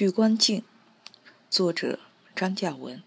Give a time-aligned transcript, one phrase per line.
[0.00, 0.62] 聚光镜，
[1.50, 1.98] 作者
[2.34, 3.02] 张嘉文。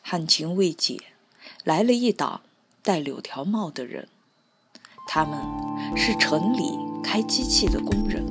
[0.00, 0.98] 旱情未解，
[1.64, 2.40] 来了一党
[2.82, 4.08] 戴柳条帽的人，
[5.06, 5.38] 他们
[5.94, 6.62] 是城里
[7.04, 8.24] 开机器的工人。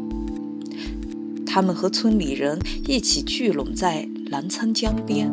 [1.46, 2.58] 他们和村里人
[2.88, 5.32] 一起聚拢在澜沧江边，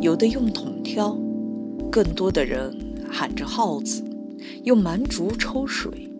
[0.00, 1.16] 有的用桶挑，
[1.92, 2.76] 更多的人
[3.08, 4.02] 喊着号子，
[4.64, 6.10] 用蛮竹抽水。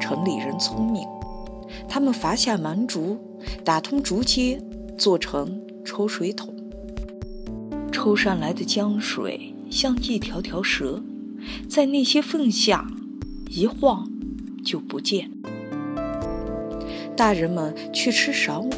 [0.00, 1.04] 城里人聪明，
[1.88, 3.18] 他们伐下蛮竹。
[3.64, 4.60] 打通竹节，
[4.98, 6.54] 做成抽水桶。
[7.90, 11.02] 抽上来的江水像一条条蛇，
[11.68, 12.86] 在那些缝下
[13.50, 14.10] 一晃
[14.64, 15.30] 就不见。
[17.16, 18.70] 大人们去吃晌午，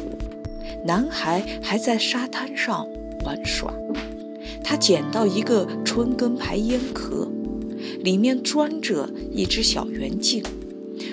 [0.85, 2.85] 男孩还在沙滩上
[3.25, 3.73] 玩耍。
[4.63, 7.29] 他捡到一个春耕牌烟壳，
[8.01, 10.43] 里面装着一只小圆镜，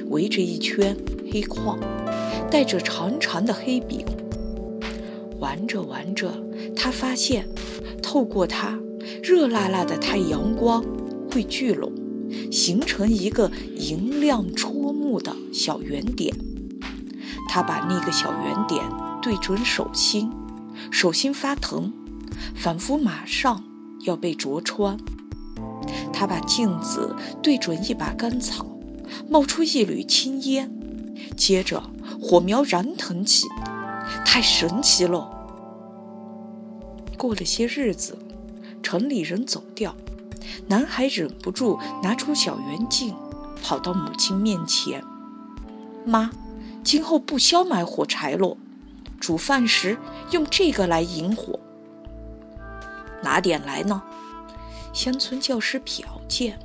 [0.08, 0.96] 围着一圈
[1.30, 1.78] 黑框。
[2.50, 4.04] 带着长长的黑柄，
[5.38, 6.32] 玩着玩着，
[6.74, 7.48] 他发现
[8.02, 8.76] 透过它，
[9.22, 10.84] 热辣辣的太阳光
[11.30, 11.92] 会聚拢，
[12.50, 16.34] 形成一个银亮戳目的小圆点。
[17.48, 18.84] 他把那个小圆点
[19.22, 20.28] 对准手心，
[20.90, 21.92] 手心发疼，
[22.56, 23.62] 仿佛马上
[24.04, 24.98] 要被灼穿。
[26.12, 28.66] 他把镜子对准一把干草，
[29.28, 30.79] 冒出一缕青烟，
[31.36, 31.82] 接着。
[32.22, 33.48] 火苗燃腾起，
[34.26, 35.30] 太神奇了。
[37.16, 38.18] 过了些日子，
[38.82, 39.94] 城里人走掉，
[40.66, 43.16] 男孩忍不住拿出小圆镜，
[43.62, 45.02] 跑到母亲面前
[46.04, 46.30] ：“妈，
[46.84, 48.56] 今后不消买火柴了，
[49.18, 49.96] 煮饭时
[50.32, 51.58] 用这个来引火。”
[53.24, 54.02] 哪点来呢？
[54.92, 56.58] 乡村教师瞟见，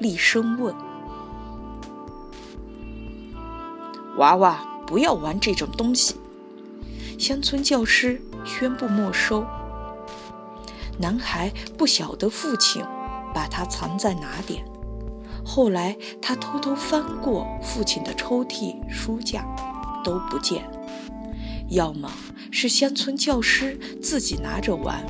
[0.00, 0.74] 厉声问
[4.18, 6.14] ：“娃娃。”不要玩这种东西！
[7.18, 9.44] 乡村教师宣布没收。
[11.00, 12.84] 男孩不晓得父亲
[13.34, 14.64] 把它藏在哪点。
[15.44, 19.44] 后来他偷偷翻过父亲的抽屉、书架，
[20.04, 20.70] 都不见。
[21.68, 22.08] 要么
[22.52, 25.04] 是乡村教师自己拿着玩，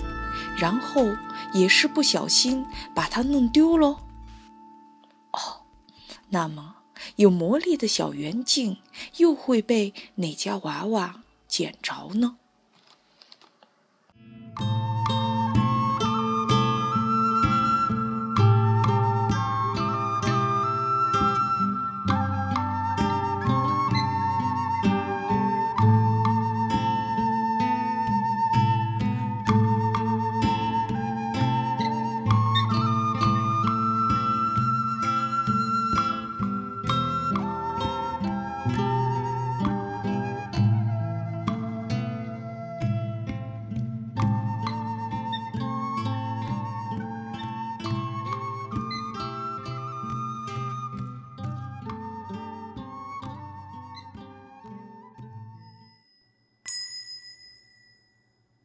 [0.56, 1.04] 然后
[1.52, 2.64] 也是不小心
[2.94, 3.88] 把它弄丢了。
[5.32, 5.38] 哦，
[6.30, 6.75] 那么。
[7.16, 8.78] 有魔力的小圆镜，
[9.16, 12.36] 又会被哪家娃娃捡着呢？